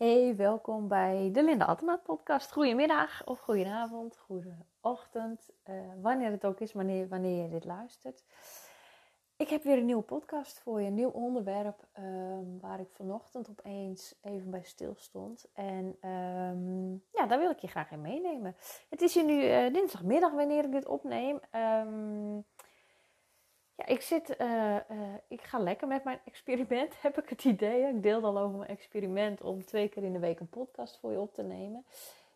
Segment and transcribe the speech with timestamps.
[0.00, 2.52] Hey, welkom bij de Linda Atemaat podcast.
[2.52, 8.24] Goedemiddag of goedenavond, goedeochtend, uh, wanneer het ook is, wanneer, wanneer je dit luistert.
[9.36, 13.50] Ik heb weer een nieuwe podcast voor je, een nieuw onderwerp um, waar ik vanochtend
[13.50, 15.50] opeens even bij stil stond.
[15.52, 18.56] En um, ja, daar wil ik je graag in meenemen.
[18.88, 21.40] Het is hier nu uh, dinsdagmiddag wanneer ik dit opneem.
[21.52, 22.44] Um,
[23.80, 27.82] ja, ik zit, uh, uh, ik ga lekker met mijn experiment, heb ik het idee.
[27.82, 31.12] Ik deelde al over mijn experiment om twee keer in de week een podcast voor
[31.12, 31.86] je op te nemen.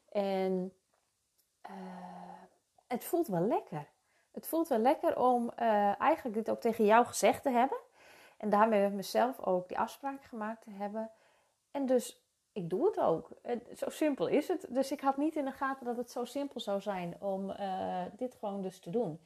[0.09, 0.73] En
[1.67, 1.73] uh,
[2.87, 3.87] het voelt wel lekker.
[4.33, 5.51] Het voelt wel lekker om
[5.99, 7.79] eigenlijk dit ook tegen jou gezegd te hebben.
[8.37, 11.11] En daarmee met mezelf ook die afspraak gemaakt te hebben.
[11.71, 13.29] En dus, ik doe het ook.
[13.77, 14.67] Zo simpel is het.
[14.69, 17.55] Dus ik had niet in de gaten dat het zo simpel zou zijn om
[18.17, 19.21] dit gewoon dus te doen.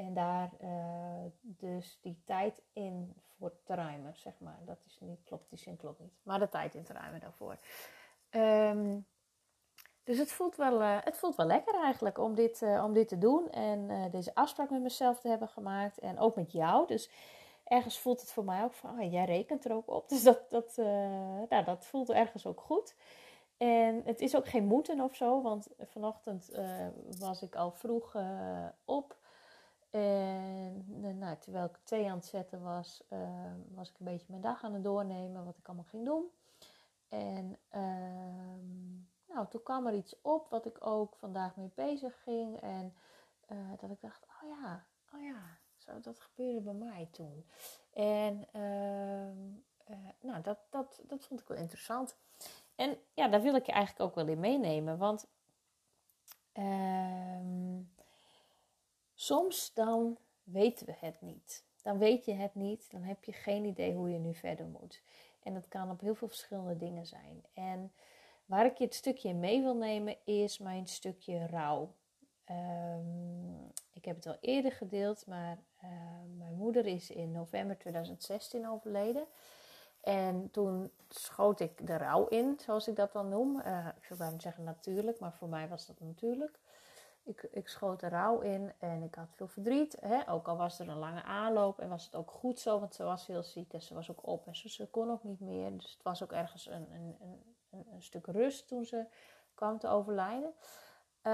[0.00, 4.58] En daar uh, dus die tijd in voor te ruimen, zeg maar.
[4.64, 6.12] Dat is niet, klopt, die zin klopt niet.
[6.22, 7.58] Maar de tijd in te ruimen daarvoor.
[8.30, 9.06] Um,
[10.04, 13.08] dus het voelt, wel, uh, het voelt wel lekker eigenlijk om dit, uh, om dit
[13.08, 13.50] te doen.
[13.50, 15.98] En deze afspraak met mezelf te hebben gemaakt.
[15.98, 16.86] En ook met jou.
[16.86, 17.10] Dus
[17.64, 20.08] ergens voelt het voor mij ook van, oh, jij rekent er ook op.
[20.12, 20.76] Dus dat, dat,
[21.48, 22.94] nou, dat voelt ergens ook goed.
[23.56, 25.42] En het is ook geen moeten of zo.
[25.42, 26.50] Want vanochtend
[27.18, 28.16] was ik al vroeg
[28.84, 29.19] op.
[29.90, 34.26] En eh, nou, terwijl ik thee aan het zetten was, uh, was ik een beetje
[34.28, 36.30] mijn dag aan het doornemen, wat ik allemaal ging doen.
[37.08, 42.60] En uh, nou, toen kwam er iets op wat ik ook vandaag mee bezig ging.
[42.60, 42.94] En
[43.52, 47.46] uh, dat ik dacht, oh ja, oh ja, zo, dat gebeurde bij mij toen.
[47.92, 49.36] En ehm,
[50.20, 52.16] nou, dat, dat, dat vond ik wel interessant.
[52.74, 54.98] En ja, daar wil ik je eigenlijk ook wel in meenemen.
[54.98, 55.26] Want
[56.52, 57.80] ehm,
[59.20, 61.64] Soms dan weten we het niet.
[61.82, 65.02] Dan weet je het niet, dan heb je geen idee hoe je nu verder moet.
[65.42, 67.44] En dat kan op heel veel verschillende dingen zijn.
[67.54, 67.92] En
[68.46, 71.94] waar ik je het stukje mee wil nemen is mijn stukje rouw.
[72.50, 75.90] Um, ik heb het al eerder gedeeld, maar uh,
[76.36, 79.26] mijn moeder is in november 2016 overleden.
[80.00, 83.60] En toen schoot ik de rouw in, zoals ik dat dan noem.
[83.60, 86.58] Uh, ik zou bijna zeggen natuurlijk, maar voor mij was dat natuurlijk.
[87.30, 89.96] Ik, ik schoot er rouw in en ik had veel verdriet.
[90.00, 90.30] Hè?
[90.30, 93.04] Ook al was er een lange aanloop en was het ook goed zo, want ze
[93.04, 95.76] was heel ziek en ze was ook op en ze, kon ook niet meer.
[95.76, 97.16] Dus het was ook ergens een, een,
[97.70, 99.06] een, een stuk rust toen ze
[99.54, 100.54] kwam te overlijden.
[101.22, 101.32] Uh,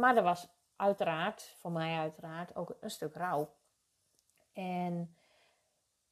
[0.00, 3.54] maar er was uiteraard, voor mij uiteraard, ook een stuk rouw.
[4.52, 5.16] En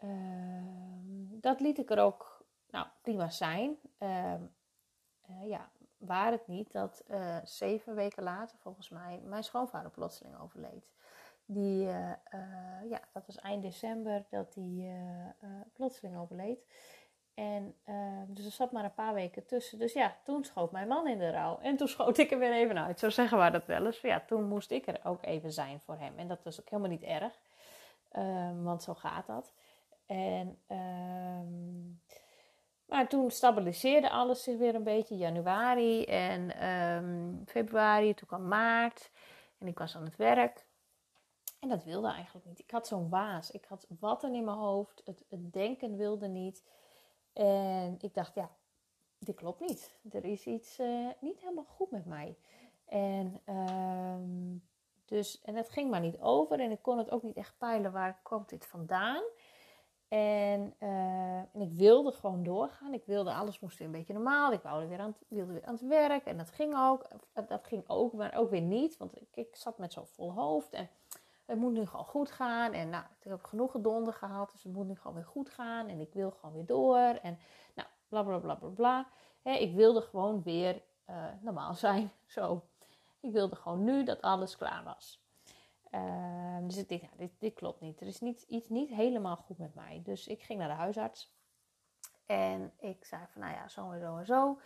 [0.00, 3.78] uh, dat liet ik er ook nou, prima zijn.
[3.98, 4.34] Uh,
[5.42, 5.70] ja,
[6.00, 10.90] waar het niet dat uh, zeven weken later, volgens mij, mijn schoonvader plotseling overleed.
[11.44, 14.92] Die, uh, uh, ja, dat was eind december dat hij
[15.72, 16.58] plotseling overleed.
[17.34, 17.74] En
[18.26, 19.78] dus er zat maar een paar weken tussen.
[19.78, 21.58] Dus ja, toen schoot mijn man in de rouw.
[21.58, 22.98] En toen schoot ik er weer even uit.
[22.98, 24.00] Zo zeggen we dat wel eens.
[24.00, 26.18] Ja, toen moest ik er ook even zijn voor hem.
[26.18, 27.40] En dat was ook helemaal niet erg.
[28.10, 29.52] Ehm, want zo gaat dat.
[30.06, 31.90] En ehm,
[32.90, 35.16] maar toen stabiliseerde alles zich weer een beetje.
[35.16, 39.10] Januari en um, februari, toen kwam maart.
[39.58, 40.66] En ik was aan het werk.
[41.60, 42.58] En dat wilde eigenlijk niet.
[42.58, 43.50] Ik had zo'n waas.
[43.50, 45.02] Ik had watten in mijn hoofd.
[45.04, 46.64] Het, het, denken wilde niet.
[47.32, 48.50] En ik dacht, ja,
[49.18, 49.98] dit klopt niet.
[50.10, 52.36] Er is iets uh, niet helemaal goed met mij.
[52.84, 54.68] En, um,
[55.04, 56.60] dus, en het ging maar niet over.
[56.60, 57.92] En ik kon het ook niet echt peilen.
[57.92, 59.22] Waar komt dit vandaan?
[60.10, 62.94] En, uh, en, ik wilde gewoon doorgaan.
[62.94, 64.52] Ik wilde, alles moest weer een beetje normaal.
[64.52, 66.24] Ik wilde weer aan het, wilde weer aan het werk.
[66.24, 67.06] En dat ging ook.
[67.48, 68.96] Dat ging ook, maar ook weer niet.
[68.96, 70.72] Want ik, ik zat met zo'n vol hoofd.
[70.72, 70.88] En
[71.44, 72.72] het moet nu gewoon goed gaan.
[72.72, 74.50] En nou, ik heb genoeg gedonder gehad.
[74.50, 75.88] Dus het moet nu gewoon weer goed gaan.
[75.88, 77.18] En ik wil gewoon weer door.
[77.22, 77.38] En
[77.74, 79.06] nou, bla bla bla bla bla.
[79.42, 82.12] ik wilde gewoon weer uh, normaal zijn.
[82.26, 82.62] Zo.
[83.20, 85.20] Ik wilde gewoon nu dat alles klaar was.
[85.90, 88.00] Uh, dus ik dacht, dit, dit, klopt niet.
[88.00, 90.00] Er is niet, iets niet helemaal goed met mij.
[90.04, 91.34] Dus ik ging naar de huisarts.
[92.26, 94.58] En ik zei van, nou ja, zo en zo en zo.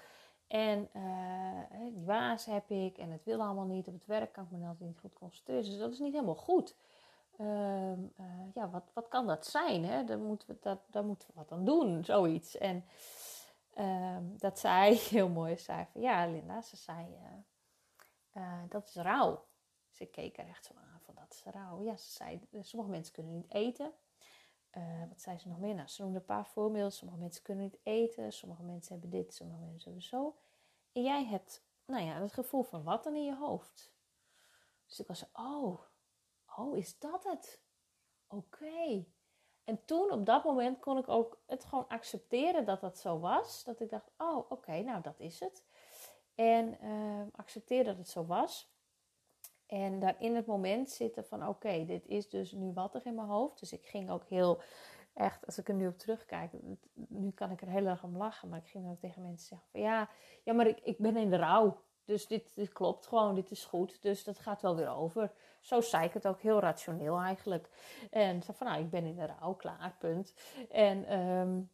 [0.47, 2.98] En uh, die waas heb ik.
[2.98, 3.88] En het wil allemaal niet.
[3.88, 5.65] Op het werk kan ik me altijd niet goed concentreren.
[5.65, 6.76] Dus dat is niet helemaal goed.
[7.38, 7.98] Uh,
[8.54, 9.84] ja, wat, wat kan dat zijn?
[9.84, 10.04] Hè?
[10.04, 12.04] Daar, moeten we, dat, daar moeten we wat aan doen.
[12.04, 12.59] Zoiets.
[12.59, 12.84] En
[13.74, 15.59] ehm, dat zei heel mooi.
[15.59, 17.18] Zei van, ja Linda, ze zei,
[18.30, 19.44] eh, dat is rouw.
[19.88, 20.93] Dus ik keek er echt zo aan
[21.82, 23.92] Ja, ze zei, eh, sommige mensen kunnen niet eten.
[24.76, 25.74] Uh, wat zei ze nog meer?
[25.74, 26.92] Nou, ze noemde een paar voorbeelden.
[26.92, 28.32] Sommige mensen kunnen niet eten.
[28.32, 30.36] Sommige mensen hebben dit, sommige mensen hebben zo.
[30.92, 33.92] En jij hebt, nou ja, het gevoel van wat dan in je hoofd.
[34.86, 35.80] Dus ik was oh,
[36.56, 37.60] oh, is dat het?
[38.27, 39.04] Oké.
[39.65, 43.65] En toen, op dat moment, kon ik ook het gewoon accepteren dat dat zo was.
[43.65, 45.65] Dat ik dacht, oh, oké, nou dat is het.
[46.34, 48.73] En uh, accepteer dat het zo was.
[49.66, 53.15] En daar in het moment zitten van, oké, dit is dus nu wat er in
[53.15, 53.61] mijn hoofd.
[53.61, 54.61] Dus ik ging ook heel,
[55.15, 56.53] echt, als ik er nu op terugkijk,
[57.09, 58.49] nu kan ik er heel erg om lachen.
[58.49, 60.09] Maar ik ging ook tegen mensen zeggen van, ja,
[60.43, 61.83] ja maar ik, ik ben in de rouw.
[62.05, 64.03] Dus dit, dit klopt gewoon, dit is goed.
[64.03, 65.33] Dus dat gaat wel weer over.
[65.61, 67.69] Zo zei ik het ook heel rationeel eigenlijk.
[68.11, 70.34] En van nou, ik ben in de rouw, klaar, punt.
[70.71, 71.71] En, um,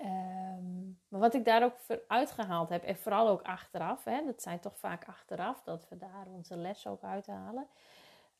[0.00, 4.42] um, maar wat ik daar ook voor uitgehaald heb, en vooral ook achteraf, hè, dat
[4.42, 7.66] zijn toch vaak achteraf dat we daar onze les ook uithalen.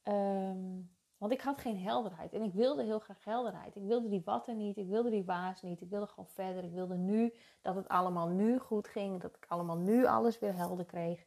[0.05, 3.77] Um, want ik had geen helderheid en ik wilde heel graag helderheid.
[3.77, 6.65] Ik wilde die watten niet, ik wilde die waas niet, ik wilde gewoon verder.
[6.65, 10.55] Ik wilde nu dat het allemaal nu goed ging, dat ik allemaal nu alles weer
[10.55, 11.25] helder kreeg.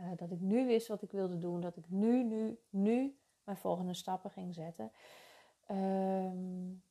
[0.00, 3.56] Uh, dat ik nu wist wat ik wilde doen, dat ik nu, nu, nu mijn
[3.56, 4.92] volgende stappen ging zetten.
[5.70, 6.82] Um,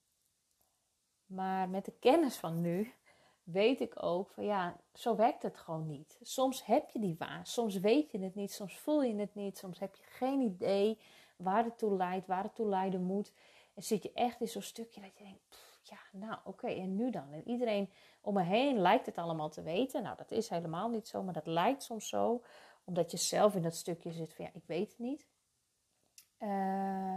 [1.32, 2.94] maar met de kennis van nu
[3.44, 6.20] weet ik ook van ja, zo werkt het gewoon niet.
[6.22, 9.58] Soms heb je die waas, soms weet je het niet, soms voel je het niet,
[9.58, 11.00] soms heb je geen idee
[11.36, 13.34] waar het toe leidt, waar het toe leiden moet.
[13.74, 15.40] En zit je echt in zo'n stukje dat je denkt,
[15.82, 17.32] ja, nou oké, en nu dan?
[17.32, 17.90] En iedereen
[18.22, 20.04] om me heen lijkt het allemaal te weten.
[20.04, 22.44] Nou, dat is helemaal niet zo, maar dat lijkt soms zo,
[22.84, 25.28] omdat je zelf in dat stukje zit van ja, ik weet het niet.
[26.44, 26.48] Uh,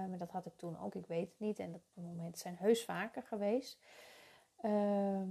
[0.08, 1.58] maar dat had ik toen ook, ik weet het niet.
[1.58, 3.80] En dat momenten zijn heus vaker geweest.
[4.62, 5.22] Uh,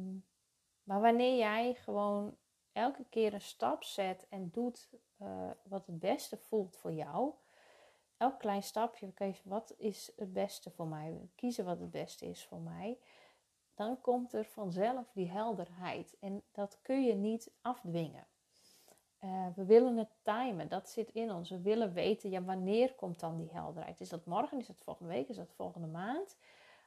[0.84, 2.36] maar wanneer jij gewoon
[2.72, 4.90] elke keer een stap zet en doet
[5.22, 7.34] uh, wat het beste voelt voor jou,
[8.18, 9.14] elk klein stapje,
[9.44, 11.30] wat is het beste voor mij?
[11.36, 13.00] Kiezen wat het beste is voor mij.
[13.76, 16.16] Dan komt er vanzelf die helderheid.
[16.20, 18.28] En dat kun je niet afdwingen.
[19.24, 21.50] Uh, we willen het timen, dat zit in ons.
[21.50, 24.00] We willen weten, ja, wanneer komt dan die helderheid?
[24.00, 24.60] Is dat morgen?
[24.60, 25.30] Is dat volgende week?
[25.30, 26.38] Is dat volgende maand?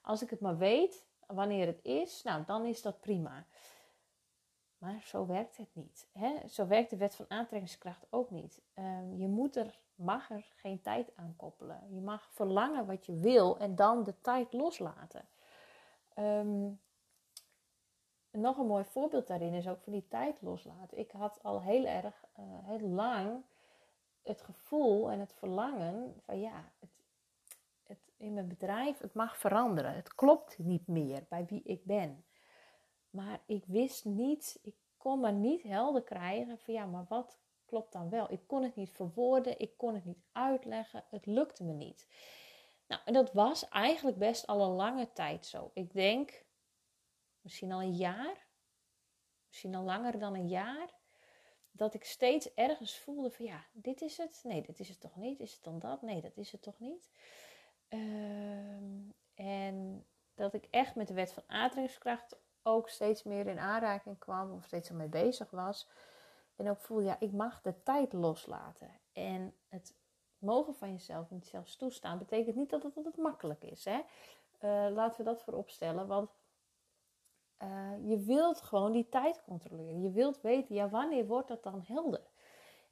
[0.02, 3.44] Als ik het maar weet wanneer het is, nou, dan is dat prima.
[4.78, 6.08] Maar zo werkt het niet.
[6.12, 6.48] Hè?
[6.48, 8.60] Zo werkt de wet van aantrekkingskracht ook niet.
[8.74, 8.84] Uh,
[9.18, 11.80] je moet er mag er geen tijd aan koppelen.
[11.90, 15.24] Je mag verlangen wat je wil en dan de tijd loslaten.
[16.18, 16.80] Um,
[18.36, 20.98] nog een mooi voorbeeld daarin is ook van die tijd loslaten.
[20.98, 23.44] Ik had al heel erg, uh, heel lang
[24.22, 26.90] het gevoel en het verlangen van ja, het,
[27.82, 29.94] het, in mijn bedrijf, het mag veranderen.
[29.94, 32.24] Het klopt niet meer bij wie ik ben.
[33.10, 37.92] Maar ik wist niet, ik kon maar niet helder krijgen van ja, maar wat klopt
[37.92, 38.32] dan wel.
[38.32, 42.08] Ik kon het niet verwoorden, ik kon het niet uitleggen, het lukte me niet.
[42.86, 45.70] Nou, en dat was eigenlijk best al een lange tijd zo.
[45.74, 46.44] Ik denk
[47.46, 48.46] misschien al een jaar,
[49.46, 50.94] misschien al langer dan een jaar,
[51.70, 54.40] dat ik steeds ergens voelde van ja, dit is het.
[54.42, 55.40] Nee, dit is het toch niet.
[55.40, 56.02] Is het dan dat?
[56.02, 57.10] Nee, dat is het toch niet.
[57.88, 64.18] Uh, en dat ik echt met de wet van aantrekkingskracht ook steeds meer in aanraking
[64.18, 65.88] kwam of steeds ermee bezig was.
[66.56, 69.00] En ook voel, ja, ik mag de tijd loslaten.
[69.12, 69.94] En het
[70.38, 73.84] mogen van jezelf niet zelfs toestaan, betekent niet dat het altijd makkelijk is.
[73.84, 74.00] Hè?
[74.60, 76.06] Uh, laten we dat voorop stellen.
[76.06, 76.30] Want
[77.62, 80.02] uh, je wilt gewoon die tijd controleren.
[80.02, 82.22] Je wilt weten, ja, wanneer wordt dat dan helder?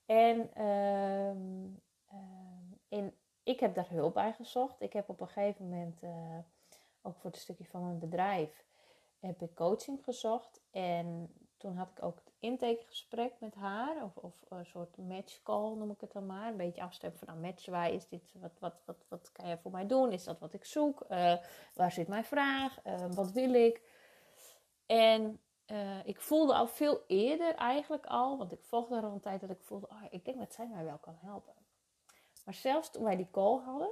[0.07, 1.29] En, uh,
[2.89, 4.81] en ik heb daar hulp bij gezocht.
[4.81, 6.11] Ik heb op een gegeven moment, uh,
[7.03, 8.65] ook voor het stukje van mijn bedrijf,
[9.21, 10.61] heb ik coaching gezocht.
[10.71, 15.75] En toen had ik ook het intakegesprek met haar, of, of een soort match call
[15.75, 16.49] noem ik het dan maar.
[16.49, 19.59] Een beetje afstemmen van, nou matchen wij, is dit, wat, wat, wat, wat kan jij
[19.59, 20.13] voor mij doen?
[20.13, 21.05] Is dat wat ik zoek?
[21.11, 21.35] Uh,
[21.75, 22.79] waar zit mijn vraag?
[23.15, 23.83] Wat wil ik?
[24.87, 29.21] En uh, ik voelde al veel eerder eigenlijk al, want ik volgde er al een
[29.21, 31.55] tijd dat ik voelde, oh, ik denk dat zij mij wel kan helpen.
[32.45, 33.91] Maar zelfs toen wij die call hadden,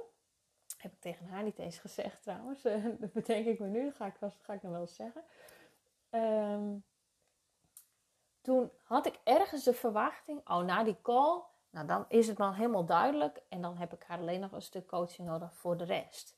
[0.77, 2.61] heb ik tegen haar niet eens gezegd trouwens,
[2.99, 5.23] dat bedenk ik me nu, dat ga ik, ga ik nog wel eens zeggen.
[6.11, 6.83] Um,
[8.41, 12.53] toen had ik ergens de verwachting, oh na die call, nou dan is het dan
[12.53, 15.83] helemaal duidelijk en dan heb ik haar alleen nog een stuk coaching nodig voor de
[15.83, 16.37] rest.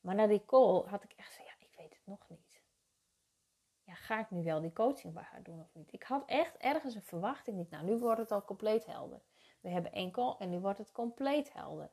[0.00, 2.51] Maar na die call had ik echt zo, ja, ik weet het nog niet.
[3.94, 5.92] Ga ik nu wel die coaching bij haar doen of niet?
[5.92, 7.70] Ik had echt ergens een verwachting niet.
[7.70, 9.20] Nou, nu wordt het al compleet helder.
[9.60, 11.90] We hebben één call en nu wordt het compleet helder.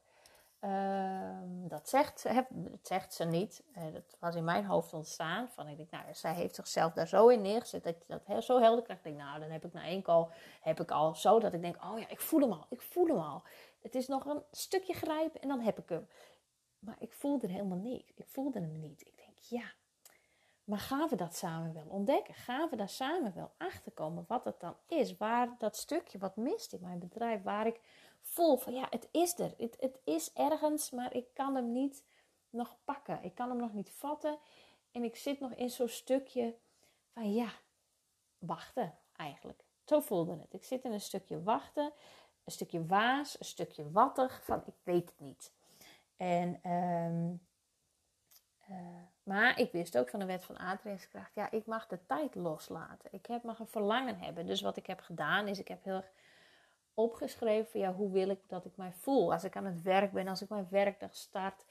[0.62, 2.46] Uh, dat, zegt, ze,
[2.82, 3.64] zegt ze niet.
[3.78, 5.50] Uh, dat was in mijn hoofd ontstaan.
[5.50, 8.60] Van, ik denk, nou, zij heeft zichzelf daar zo in neergezet dat je dat zo
[8.60, 9.06] helder krijgt.
[9.06, 10.28] Ik denk, nou, dan heb ik na één call
[10.62, 13.08] heb ik al zo dat ik denk, oh ja, ik voel hem al, ik voel
[13.08, 13.44] hem al.
[13.82, 16.08] Het is nog een stukje grijpen en dan heb ik hem.
[16.80, 18.12] Maar ik voelde er helemaal niet.
[18.16, 19.02] Ik voelde hem niet.
[19.02, 19.72] Ik denk, ja,
[20.70, 22.34] maar gaan we dat samen wel ontdekken?
[22.34, 25.18] Gaan we daar samen wel achter komen wat het dan is?
[25.18, 27.80] Waar dat stukje wat mist in mijn bedrijf, waar ik
[28.22, 29.54] voel van ja, het is er.
[29.58, 32.04] Het, het is ergens, maar ik kan hem niet
[32.50, 33.24] nog pakken.
[33.24, 34.38] Ik kan hem nog niet vatten.
[34.92, 36.56] En ik zit nog in zo'n stukje
[37.14, 37.52] van ja,
[38.38, 39.64] wachten eigenlijk.
[39.86, 40.54] Zo voelde het.
[40.54, 41.92] Ik zit in een stukje wachten,
[42.44, 45.52] een stukje waas, een stukje wattig van ik weet het niet.
[46.18, 47.34] En, eh,
[49.30, 53.10] maar ik wist ook van de wet van aantrekkingskracht, ja, ik mag de tijd loslaten.
[53.12, 54.46] Ik heb, mag een verlangen hebben.
[54.46, 56.12] Dus wat ik heb gedaan is, ik heb heel erg
[56.94, 60.28] opgeschreven ja, hoe wil ik dat ik mij voel als ik aan het werk ben,
[60.28, 61.66] als ik mijn werkdag start.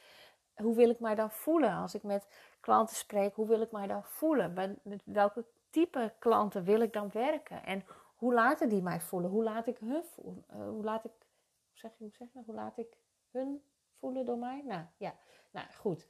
[0.54, 2.28] Hoe wil ik mij dan voelen als ik met
[2.60, 3.34] klanten spreek?
[3.34, 4.78] Hoe wil ik mij dan voelen?
[4.82, 7.64] Met welke type klanten wil ik dan werken?
[7.64, 7.84] En
[8.16, 9.30] hoe laten die mij voelen?
[9.30, 10.44] Hoe laat ik hun voelen?
[10.54, 11.12] Uh, hoe laat ik,
[11.72, 12.96] zeg je, hoe zeg je, hoe laat ik
[13.30, 13.62] hun
[13.98, 14.62] voelen door mij?
[14.64, 15.14] Nou ja,
[15.50, 16.06] nou goed.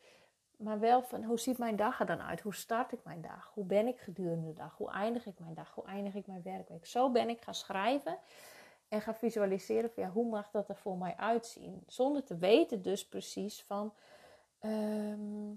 [0.58, 2.40] Maar wel van hoe ziet mijn dag er dan uit?
[2.40, 3.50] Hoe start ik mijn dag?
[3.54, 4.76] Hoe ben ik gedurende de dag?
[4.76, 5.74] Hoe eindig ik mijn dag?
[5.74, 6.86] Hoe eindig ik mijn werkweek?
[6.86, 8.18] Zo ben ik gaan schrijven
[8.88, 11.84] en gaan visualiseren van ja, hoe mag dat er voor mij uitzien?
[11.86, 13.94] Zonder te weten dus precies van
[14.58, 15.50] ehm,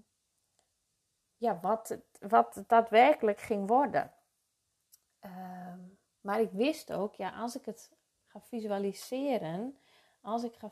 [1.37, 4.11] ja, wat, het, wat daadwerkelijk ging worden.
[5.19, 5.79] Ehm,
[6.21, 7.91] maar ik wist ook, ja, als ik het
[8.25, 9.77] ga visualiseren,
[10.21, 10.71] als ik ga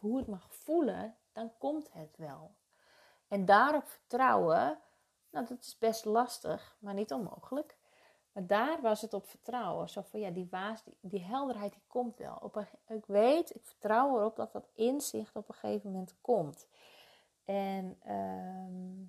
[0.00, 2.56] hoe het mag voelen, dan komt het wel.
[3.28, 4.78] En daarop vertrouwen,
[5.30, 7.76] nou dat is best lastig, maar niet onmogelijk.
[8.32, 9.88] Maar daar was het op vertrouwen.
[9.88, 12.38] Zo van ja, die waas, die, helderheid, die komt wel.
[12.40, 16.66] Op ik weet, ik vertrouw erop dat dat inzicht op een gegeven moment komt.
[17.44, 19.04] En ehm,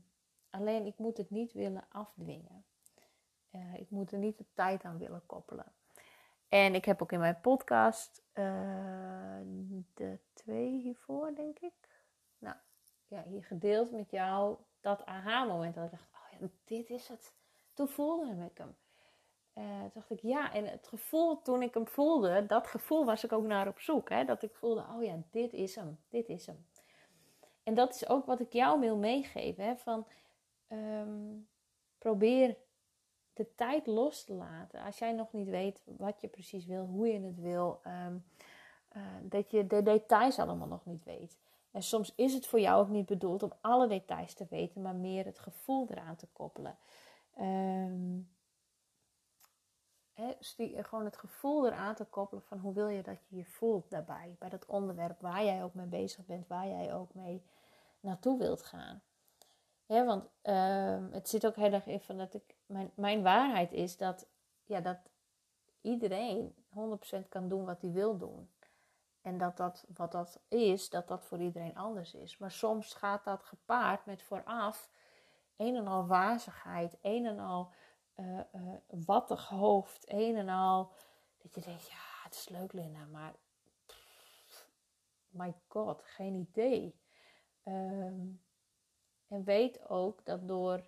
[0.49, 2.65] alleen ik moet het niet willen afdwingen.
[3.51, 5.73] Uh, ik moet er niet de tijd aan willen koppelen.
[6.47, 8.45] En ik heb ook in mijn podcast, uh,
[9.93, 11.73] de twee hiervoor denk ik,
[12.37, 12.55] nou
[13.09, 15.75] ja, hier gedeeld met jou dat aha-moment.
[15.75, 17.33] Dat ik dacht, oh ja, dit is het.
[17.73, 18.75] Toen voelde ik hem.
[19.53, 23.23] Uh, toen dacht ik, ja, en het gevoel toen ik hem voelde, dat gevoel was
[23.23, 24.09] ik ook naar op zoek.
[24.09, 24.25] Hè?
[24.25, 26.65] Dat ik voelde, oh ja, dit is hem, dit is hem.
[27.63, 29.63] En dat is ook wat ik jou wil meegeven.
[29.63, 29.75] Hè?
[29.75, 30.05] Van,
[30.67, 31.47] um,
[31.97, 32.57] probeer
[33.33, 34.81] de tijd los te laten.
[34.81, 38.25] Als jij nog niet weet wat je precies wil, hoe je het wil, um,
[38.95, 41.37] uh, dat je de details allemaal nog niet weet.
[41.71, 44.95] En soms is het voor jou ook niet bedoeld om alle details te weten, maar
[44.95, 46.77] meer het gevoel eraan te koppelen.
[47.39, 48.29] Um,
[50.83, 54.35] gewoon het gevoel eraan te koppelen van hoe wil je dat je je voelt daarbij,
[54.39, 57.43] bij dat onderwerp waar jij ook mee bezig bent, waar jij ook mee
[57.99, 59.01] naartoe wilt gaan.
[59.85, 63.97] Want uh, het zit ook heel erg in van dat ik, mijn, mijn waarheid is
[63.97, 64.27] dat,
[64.65, 64.97] ja, dat
[65.81, 66.55] iedereen
[67.23, 68.49] 100% kan doen wat hij wil doen.
[69.21, 72.37] En dat dat wat dat is, dat dat voor iedereen anders is.
[72.37, 74.89] Maar soms gaat dat gepaard met vooraf
[75.55, 77.71] een en al wazigheid, een en al
[78.15, 78.39] uh,
[78.87, 80.91] wattig hoofd, een en al.
[81.37, 83.35] Dat je denkt, ja, het is leuk Linda, maar
[85.29, 86.99] my god, geen idee.
[87.65, 88.41] Um,
[89.27, 90.83] en weet ook dat door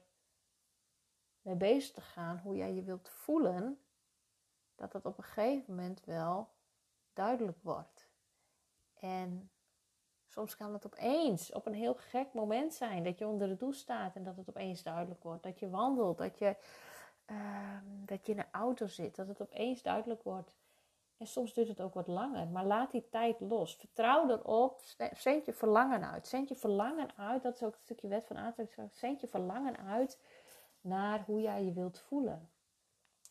[1.42, 3.82] mee bezig te gaan hoe jij je wilt voelen,
[4.76, 6.50] dat dat op een gegeven moment wel
[7.14, 8.01] duidelijk wordt.
[9.02, 9.50] En
[10.28, 13.80] soms kan het opeens op een heel gek moment zijn dat je onder de douche
[13.80, 15.44] staat en dat het opeens duidelijk wordt.
[15.44, 16.56] Dat je wandelt, dat je
[17.32, 20.56] Ehm, dat je in een auto zit, dat het opeens duidelijk wordt.
[21.18, 23.76] En soms duurt het ook wat langer, maar laat die tijd los.
[23.76, 24.82] Vertrouw erop,
[25.14, 26.28] zend je verlangen uit.
[26.28, 28.96] Zend je verlangen uit, dat is ook een stukje wet van aantrekkingskracht.
[28.96, 30.20] Zend je verlangen uit
[30.82, 32.50] naar hoe jij je wilt voelen.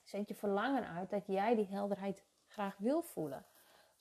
[0.04, 3.44] Zend je verlangen uit dat jij die helderheid graag wil voelen.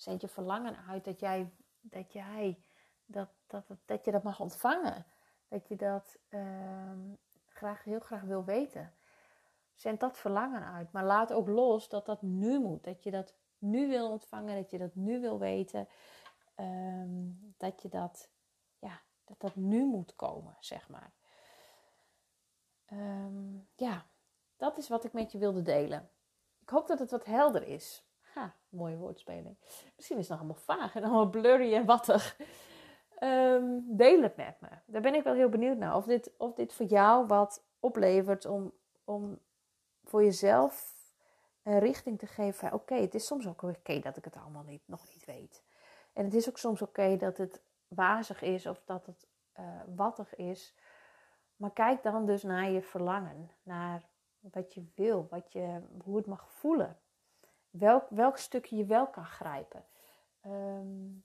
[0.02, 1.52] Zend je verlangen uit dat jij
[1.82, 2.64] dat, jij,
[3.06, 5.06] dat, dat, dat, je dat mag ontvangen.
[5.48, 7.00] Dat je dat ehm,
[7.48, 8.94] graag, heel graag wil weten.
[9.74, 10.92] Zend dat verlangen uit.
[10.92, 12.84] Maar laat ook los dat dat nu moet.
[12.84, 14.56] Dat je dat nu wil ontvangen.
[14.56, 15.88] Dat je dat nu wil weten.
[16.56, 18.30] Ehm, dat je dat,
[18.80, 21.12] ja, dat dat nu moet komen, zeg maar.
[22.86, 24.06] Ehm, ja,
[24.58, 26.10] dat is wat ik met je wilde delen.
[26.60, 28.09] Ik hoop dat het wat helder is.
[28.70, 29.58] Mooie woordspeling.
[29.96, 32.38] Misschien is het nog allemaal vaag en allemaal blurry en wattig.
[33.20, 34.68] Um, deel het met me.
[34.86, 35.96] Daar ben ik wel heel benieuwd naar.
[35.96, 39.40] Of dit, of dit voor jou wat oplevert om, om
[40.04, 40.98] voor jezelf
[41.64, 42.74] een richting te geven.
[42.74, 45.64] Oké, het is soms ook oké dat ik het allemaal niet, nog niet weet.
[46.14, 49.28] En het is ook soms oké dat het wazig is of dat het
[49.60, 49.66] uh,
[49.96, 50.76] wattig is.
[51.56, 54.04] Maar kijk dan dus naar je verlangen, naar
[54.40, 56.98] wat je wil, wat je, hoe het mag voelen.
[57.70, 59.86] Welk, welk stukje je wel kan grijpen.
[60.46, 61.24] Um,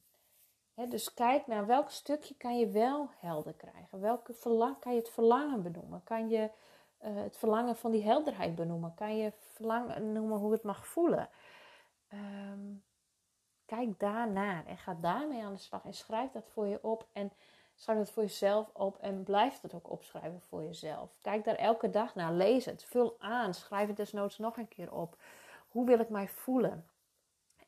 [0.88, 4.00] dus kijk naar welk stukje kan je wel helder krijgen.
[4.00, 6.04] Welke verlang, kan je het verlangen benoemen?
[6.04, 6.50] Kan je
[7.04, 8.94] uh, het verlangen van die helderheid benoemen?
[8.94, 11.28] Kan je verlangen noemen hoe het mag voelen?
[12.12, 12.82] Um,
[13.66, 17.06] kijk daarnaar en ga daarmee aan de slag en schrijf dat voor je op.
[17.12, 17.32] En
[17.76, 21.10] Schrijf het voor jezelf op en blijf het ook opschrijven voor jezelf.
[21.20, 24.92] Kijk daar elke dag naar, lees het, vul aan, schrijf het desnoods nog een keer
[24.92, 25.16] op.
[25.75, 26.88] Hoe wil ik mij voelen?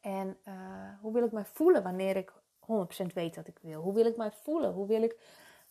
[0.00, 0.54] En uh,
[1.00, 3.82] hoe wil ik mij voelen wanneer ik 100% weet dat ik wil?
[3.82, 4.72] Hoe wil ik mij voelen?
[4.72, 5.18] Hoe wil ik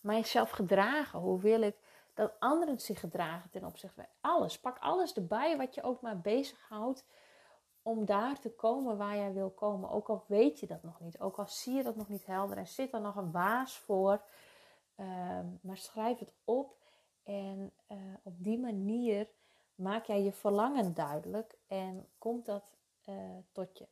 [0.00, 1.18] mijzelf gedragen?
[1.18, 1.76] Hoe wil ik
[2.14, 4.60] dat anderen zich gedragen ten opzichte van alles?
[4.60, 7.04] Pak alles erbij wat je ook maar bezighoudt
[7.82, 9.90] om daar te komen waar jij wil komen.
[9.90, 12.56] Ook al weet je dat nog niet, ook al zie je dat nog niet helder
[12.56, 14.20] en zit er nog een waas voor.
[14.94, 16.76] Ehm, maar schrijf het op
[17.22, 19.28] en uh, op die manier
[19.76, 22.76] maak jij je verlangen duidelijk en komt dat
[23.08, 23.14] uh,
[23.52, 23.86] tot je.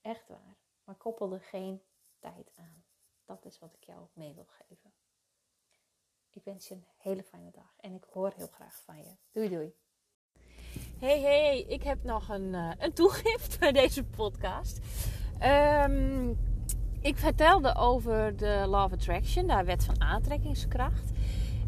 [0.00, 0.56] Echt waar.
[0.84, 1.82] Maar koppel er geen
[2.18, 2.84] tijd aan.
[3.24, 4.92] Dat is wat ik jou mee wil geven.
[6.32, 9.16] Ik wens je een hele fijne dag en ik hoor heel graag van je.
[9.32, 9.74] Doei doei.
[10.98, 14.78] Hey hey, ik heb nog een, uh, een toegift bij deze podcast.
[15.42, 16.38] Um,
[17.00, 21.10] ik vertelde over de Law Attraction, de wet van aantrekkingskracht.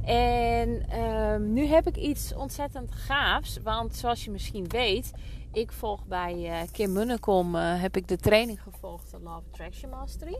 [0.04, 3.58] En um, nu heb ik iets ontzettend gaafs.
[3.62, 5.12] Want zoals je misschien weet,
[5.52, 9.90] ik volg bij uh, Kim Munnekom, uh, heb ik de training gevolgd, de of Attraction
[9.90, 10.38] Mastery.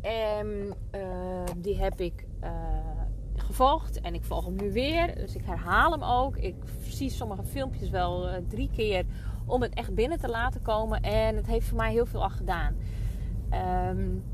[0.00, 2.26] En uh, die heb ik
[3.34, 5.14] gevolgd en ik volg hem nu weer.
[5.14, 6.36] Dus ik herhaal hem ook.
[6.36, 6.54] Ik
[6.88, 9.04] zie sommige filmpjes wel drie keer
[9.46, 11.00] om het echt binnen te laten komen.
[11.00, 12.76] En het heeft voor mij heel veel al gedaan.
[13.90, 14.24] Um,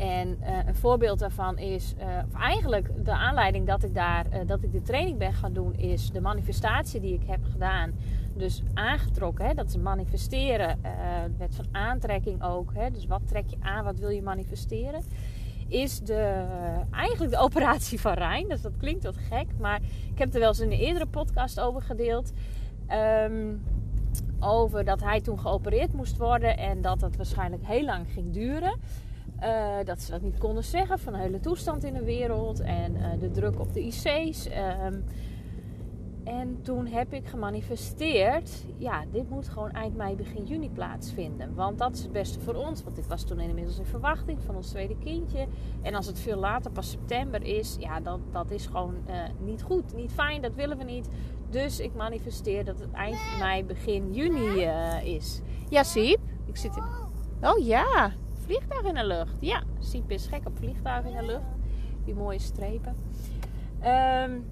[0.00, 4.38] en uh, een voorbeeld daarvan is, uh, of eigenlijk de aanleiding dat ik daar, uh,
[4.46, 7.92] dat ik de training ben gaan doen, is de manifestatie die ik heb gedaan.
[8.36, 10.80] Dus aangetrokken, hè, dat is manifesteren,
[11.38, 12.74] wet van aantrekking ook.
[12.74, 15.02] Hè, dus wat trek je aan, wat wil je manifesteren?
[15.68, 16.44] Is de,
[16.90, 18.48] eigenlijk de operatie van Rijn.
[18.48, 19.80] Dus dat klinkt wat gek, maar
[20.12, 22.32] ik heb er wel eens in een eerdere podcast over gedeeld.
[23.24, 23.62] Um,
[24.40, 28.78] over dat hij toen geopereerd moest worden en dat het waarschijnlijk heel lang ging duren.
[29.42, 32.96] Uh, dat ze dat niet konden zeggen van de hele toestand in de wereld en
[32.96, 34.46] uh, de druk op de IC's.
[34.46, 35.04] Um,
[36.24, 41.54] en toen heb ik gemanifesteerd, ja, dit moet gewoon eind mei, begin juni plaatsvinden.
[41.54, 42.82] Want dat is het beste voor ons.
[42.82, 45.46] Want ik was toen inmiddels in verwachting van ons tweede kindje.
[45.82, 49.62] En als het veel later, pas september is, ja, dat, dat is gewoon uh, niet
[49.62, 51.08] goed, niet fijn, dat willen we niet.
[51.50, 54.62] Dus ik manifesteer dat het eind mei, begin juni
[55.14, 55.40] is.
[55.68, 56.82] Ja, Siep, ik zit in...
[57.48, 58.12] Oh ja,
[58.50, 59.36] vliegtuig in de lucht.
[59.40, 61.54] Ja, Siep is gek op vliegtuigen in de lucht.
[62.04, 62.96] Die mooie strepen.
[63.78, 64.50] Um,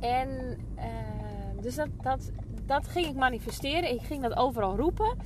[0.00, 2.30] en uh, dus dat, dat,
[2.64, 3.90] dat ging ik manifesteren.
[3.90, 5.16] Ik ging dat overal roepen.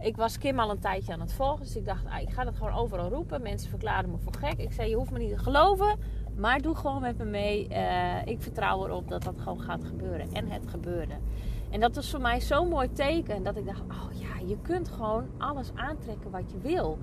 [0.00, 1.64] Ik was Kim al een tijdje aan het volgen.
[1.64, 3.42] Dus ik dacht, ah, ik ga dat gewoon overal roepen.
[3.42, 4.58] Mensen verklaren me voor gek.
[4.58, 5.98] Ik zei, je hoeft me niet te geloven.
[6.36, 7.68] Maar doe gewoon met me mee.
[7.70, 10.32] Uh, ik vertrouw erop dat dat gewoon gaat gebeuren.
[10.32, 11.14] En het gebeurde.
[11.74, 13.42] En dat was voor mij zo'n mooi teken.
[13.42, 16.98] Dat ik dacht, oh ja, je kunt gewoon alles aantrekken wat je wil.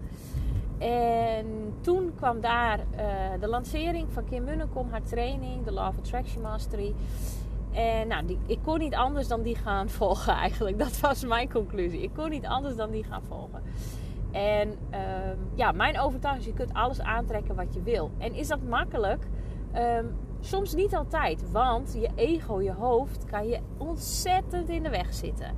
[0.78, 3.06] En toen kwam daar uh,
[3.40, 6.94] de lancering van Kim Munnekom, haar training, de Law of Attraction Mastery.
[7.72, 10.80] En nou, die, ik kon niet anders dan die gaan volgen eigenlijk.
[10.80, 12.02] Dat was mijn conclusie.
[12.02, 13.62] Ik kon niet anders dan die gaan volgen.
[14.32, 14.98] En uh,
[15.54, 18.12] ja, mijn overtuiging is, je kunt alles aantrekken wat je wil.
[18.18, 19.28] En is dat makkelijk?
[19.76, 21.52] Um, soms niet altijd.
[21.52, 25.56] Want je ego, je hoofd, kan je ontzettend in de weg zitten.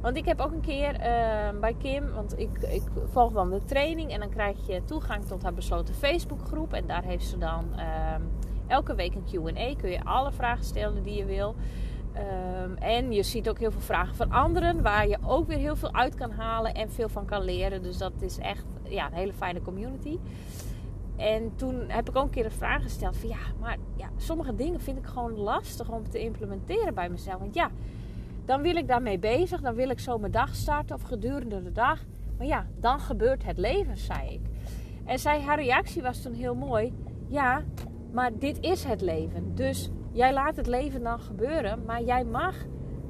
[0.00, 3.64] Want ik heb ook een keer uh, bij Kim, want ik, ik volg dan de
[3.64, 6.72] training en dan krijg je toegang tot haar besloten Facebookgroep.
[6.72, 8.14] En daar heeft ze dan uh,
[8.66, 9.74] elke week een QA.
[9.80, 11.54] Kun je alle vragen stellen die je wil.
[12.64, 15.76] Um, en je ziet ook heel veel vragen van anderen, waar je ook weer heel
[15.76, 17.82] veel uit kan halen en veel van kan leren.
[17.82, 20.18] Dus dat is echt ja, een hele fijne community.
[21.16, 24.54] En toen heb ik ook een keer een vraag gesteld van ja, maar ja, sommige
[24.54, 27.38] dingen vind ik gewoon lastig om te implementeren bij mezelf.
[27.38, 27.70] Want ja,
[28.44, 29.60] dan wil ik daarmee bezig.
[29.60, 32.00] Dan wil ik zo mijn dag starten of gedurende de dag.
[32.38, 34.40] Maar ja, dan gebeurt het leven, zei ik.
[35.04, 36.92] En zij, haar reactie was toen heel mooi.
[37.26, 37.62] Ja,
[38.12, 39.54] maar dit is het leven.
[39.54, 41.84] Dus jij laat het leven dan gebeuren.
[41.84, 42.54] Maar jij mag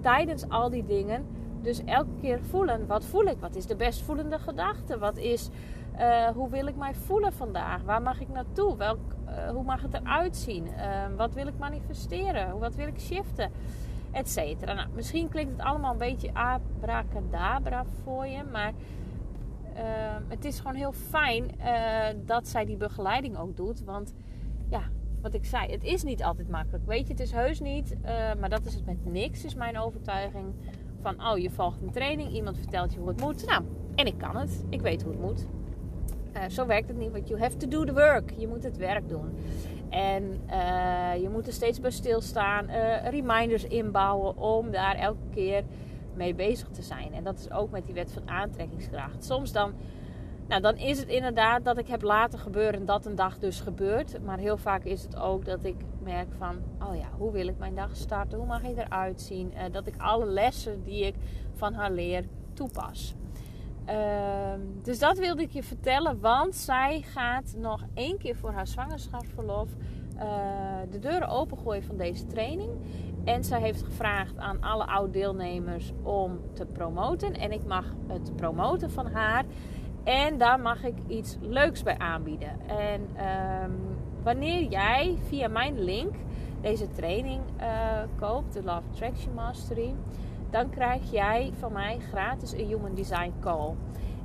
[0.01, 1.27] tijdens al die dingen
[1.62, 2.87] dus elke keer voelen.
[2.87, 3.37] Wat voel ik?
[3.40, 4.99] Wat is de best voelende gedachte?
[4.99, 5.51] Wat is,
[5.99, 7.83] uh, hoe wil ik mij voelen vandaag?
[7.83, 8.77] Waar mag ik naartoe?
[8.77, 10.67] Welk, uh, hoe mag het eruit zien?
[10.67, 12.59] Uh, wat wil ik manifesteren?
[12.59, 13.51] Wat wil ik shiften?
[14.11, 14.73] et cetera.
[14.73, 18.73] Nou, misschien klinkt het allemaal een beetje abracadabra voor je, maar
[20.29, 21.51] het is gewoon heel fijn
[22.27, 23.85] dat zij die begeleiding ook doet.
[23.85, 24.15] Want
[24.69, 24.81] ja,
[25.21, 26.87] wat ik zei, het is niet altijd makkelijk.
[26.87, 27.97] Weet je, het is heus niet,
[28.41, 30.55] maar dat is het met niks, is mijn overtuiging.
[31.01, 33.47] Van, oh, je volgt een training, iemand vertelt je hoe het moet.
[33.47, 34.65] Nou, en ik kan het.
[34.69, 35.47] Ik weet hoe het moet.
[36.49, 38.31] Zo werkt het niet, want you have to do the work.
[38.37, 39.38] Je moet het werk doen.
[39.90, 45.64] En uh, je moet er steeds bij stilstaan, uh, reminders inbouwen om daar elke keer
[46.14, 47.12] mee bezig te zijn.
[47.12, 49.25] En dat is ook met die wet van aantrekkingskracht.
[49.25, 49.73] Soms dan
[50.49, 54.25] Nou, dan is het inderdaad dat ik heb laten gebeuren dat een dag dus gebeurt.
[54.25, 56.57] Maar heel vaak is het ook dat ik merk van,
[56.88, 58.38] oh ja, hoe wil ik mijn dag starten?
[58.38, 59.53] Hoe mag hij eruit zien?
[59.73, 61.14] Dat ik alle lessen die ik
[61.55, 63.14] van haar leer toepas.
[63.85, 68.66] Ehm, dus dat wilde ik je vertellen, want zij gaat nog één keer voor haar
[68.66, 69.68] zwangerschapsverlof
[70.16, 70.23] uh,
[70.90, 72.70] de deuren opengooien van deze training.
[73.25, 77.35] En zij heeft gevraagd aan alle oud-deelnemers om te promoten.
[77.35, 79.44] En ik mag het promoten van haar.
[80.05, 82.61] En daar mag ik iets leuks bij aanbieden.
[82.66, 83.70] En ehm,
[84.23, 86.14] wanneer jij via mijn link
[86.61, 87.66] deze training uh,
[88.16, 89.94] koopt, de Love Attraction Mastery,
[90.55, 93.75] dan krijg jij van mij gratis een Human Design Call.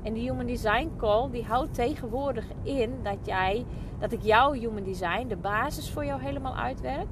[0.03, 3.65] En die Human Design Call die houdt tegenwoordig in dat, jij,
[3.99, 7.07] dat ik jouw Human Design, de basis voor jou helemaal uitwerk.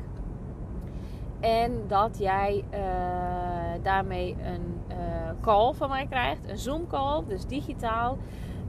[1.40, 2.80] En dat jij uh,
[3.84, 4.96] daarmee een uh,
[5.42, 8.18] call van mij krijgt, een Zoom call, dus digitaal.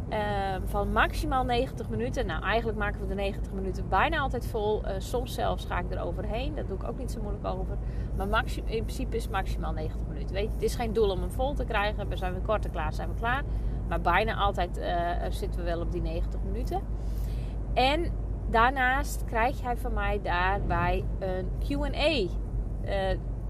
[0.09, 2.27] Ehm, van maximaal 90 minuten.
[2.27, 4.85] Nou, eigenlijk maken we de 90 minuten bijna altijd vol.
[4.85, 6.55] Uh, soms zelfs ga ik er overheen.
[6.55, 7.77] Dat doe ik ook niet zo moeilijk over.
[8.17, 10.35] Maar in principe is maximaal 90 minuten.
[10.35, 12.09] Weet het is geen doel om hem vol te krijgen.
[12.09, 13.43] We zijn we korter klaar, zijn we klaar.
[13.89, 16.81] Maar bijna altijd uh, zitten we wel op die 90 minuten.
[17.75, 18.13] En
[18.51, 22.29] daarnaast krijg jij van mij daarbij een QA.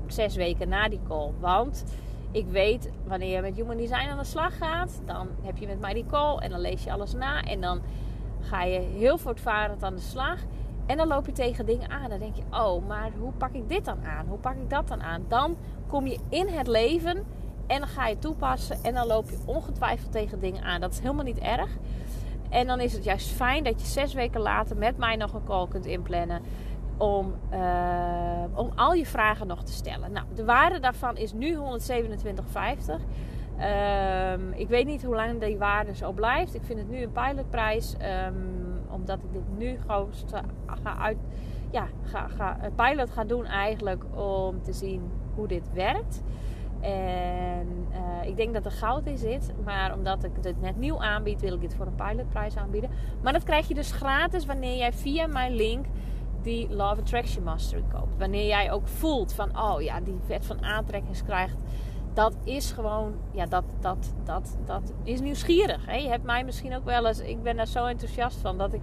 [0.07, 1.33] Zes weken na die call.
[1.41, 1.85] Want
[2.31, 5.81] ik weet wanneer je met Human Design aan de slag gaat, dan heb je met
[5.81, 7.43] mij die call en dan lees je alles na.
[7.43, 7.81] En dan
[8.41, 10.39] ga je heel voortvarend aan de slag.
[10.87, 12.11] En dan loop je tegen dingen aan.
[12.11, 14.27] Dan denk je, oh, maar hoe pak ik dit dan aan?
[14.27, 15.25] Hoe pak ik dat dan aan?
[15.29, 17.25] Dan kom je in het leven
[17.67, 18.77] en dan ga je toepassen.
[18.83, 20.81] En dan loop je ongetwijfeld tegen dingen aan.
[20.81, 21.71] Dat is helemaal niet erg.
[22.49, 25.45] En dan is het juist fijn dat je zes weken later met mij nog een
[25.45, 26.43] call kunt inplannen
[26.99, 30.13] om, uh, om al je vragen nog te stellen.
[30.13, 31.61] Nou, de waarde daarvan is nu 127,50.
[34.33, 36.55] Um, ik weet niet hoe lang die waarde zo blijft.
[36.55, 37.95] Ik vind het nu een pilotprijs.
[38.27, 40.09] Um, omdat ik dit nu gewoon
[40.83, 41.19] ga uit.
[41.71, 46.23] Ja, ga, een pilot ga doen eigenlijk om te zien hoe dit werkt.
[46.81, 49.53] En uh, ik denk dat er goud in zit.
[49.65, 52.91] Maar omdat ik het net nieuw aanbied, wil ik dit voor een pilotprijs aanbieden.
[53.23, 55.87] Maar dat krijg je dus gratis wanneer jij via mijn link
[56.43, 58.19] die Love Attraction Mastery koopt.
[58.19, 61.57] Wanneer jij ook voelt van, oh ja, die wet van aantrekkingskracht,
[62.15, 65.87] dat is gewoon, ja, dat, dat, dat, dat is nieuwsgierig.
[65.87, 65.97] Hè?
[65.97, 68.83] Je hebt mij misschien ook wel eens, ik ben daar zo enthousiast van, dat ik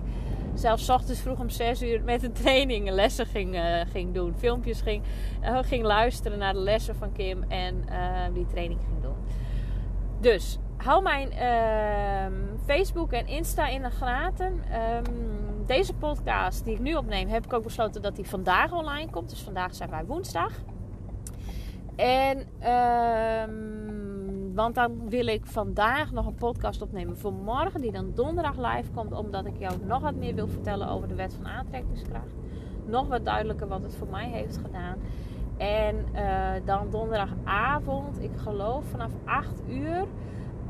[0.53, 4.33] zelfs ochtends vroeg om 6 uur met een training lessen ging, uh, ging doen.
[4.37, 5.03] Filmpjes ging,
[5.43, 9.15] uh, ging luisteren naar de lessen van Kim en uh, die training ging doen.
[10.19, 12.33] Dus hou mijn ehm,
[12.65, 14.53] Facebook en Insta in de gaten.
[14.97, 15.35] Um,
[15.65, 19.29] deze podcast die ik nu opneem, heb ik ook besloten dat die vandaag online komt.
[19.29, 20.51] Dus vandaag zijn wij woensdag.
[21.95, 22.37] En,
[23.49, 28.55] um, want dan wil ik vandaag nog een podcast opnemen voor morgen, die dan donderdag
[28.57, 32.33] live komt, omdat ik jou nog wat meer wil vertellen over de wet van aantrekkingskracht.
[32.85, 34.97] Nog wat duidelijker wat het voor mij heeft gedaan.
[35.57, 40.05] En uh, dan donderdagavond, ik geloof vanaf 8 uur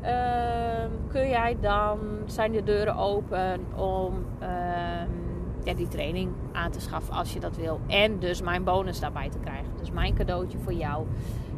[0.06, 5.10] Ehm, kun jij dan, zijn de deuren open om ehm,
[5.64, 7.80] ja, die training aan te schaffen als je dat wil.
[7.88, 9.72] En dus mijn bonus daarbij te krijgen.
[9.78, 11.06] Dus mijn cadeautje voor jou,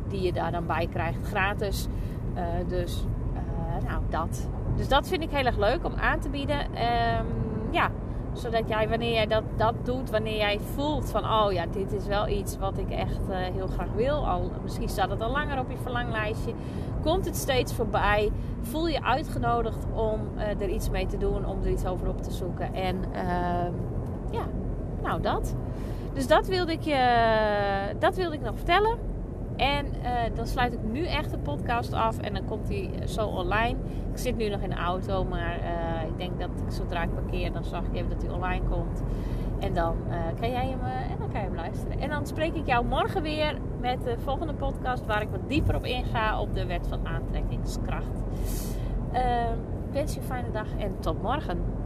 [0.07, 1.87] die je daar dan bij krijgt, gratis.
[2.35, 4.49] Uh, dus uh, nou, dat.
[4.75, 6.59] Dus dat vind ik heel erg leuk om aan te bieden.
[6.59, 7.25] Um,
[7.71, 7.91] ja,
[8.37, 12.05] zodat jij, wanneer jij dat, dat doet, wanneer jij voelt van, oh ja, dit is
[12.05, 14.27] wel iets wat ik echt uh, heel graag wil.
[14.27, 16.53] Al, misschien staat het al langer op je verlanglijstje.
[17.01, 18.31] Komt het steeds voorbij?
[18.61, 22.21] Voel je uitgenodigd om uh, er iets mee te doen, om er iets over op
[22.21, 22.73] te zoeken.
[22.73, 23.71] En uh,
[24.31, 24.45] ja,
[25.03, 25.55] nou dat.
[26.13, 26.99] Dus dat wilde ik je,
[27.99, 28.97] dat wilde ik nog vertellen.
[29.55, 33.27] En uh, dan sluit ik nu echt de podcast af en dan komt hij zo
[33.27, 33.77] online.
[34.11, 35.59] Ik zit nu nog in de auto, maar
[36.17, 39.03] ik denk dat ik zodra ik parkeer, dan zag ik even dat hij online komt.
[39.59, 41.99] En dan uh, kan jij hem, en dan kan je hem luisteren.
[41.99, 45.75] En dan spreek ik jou morgen weer met de volgende podcast waar ik wat dieper
[45.75, 48.23] op inga op de wet van aantrekkingskracht.
[49.87, 51.77] ik wens je een fijne dag en tot morgen.